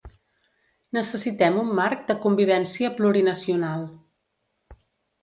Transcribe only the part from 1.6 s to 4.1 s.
un marc de convivència plurinacional.